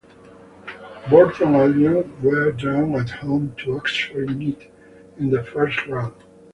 [1.11, 4.71] Burton Albion were drawn at home to Oxford United
[5.19, 6.15] in the first round.